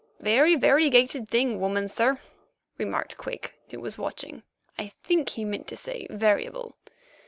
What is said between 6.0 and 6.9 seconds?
"variable.")